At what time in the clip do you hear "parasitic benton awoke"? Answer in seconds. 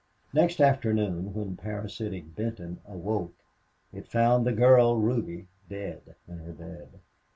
1.57-3.35